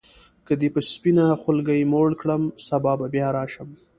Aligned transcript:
که 0.45 0.53
دي 0.61 0.69
په 0.75 0.79
سپینه 0.91 1.25
خولګۍ 1.41 1.81
موړ 1.91 2.09
کړم 2.21 2.43
سبا 2.67 2.93
بیا 3.13 3.27
راشم. 3.37 3.69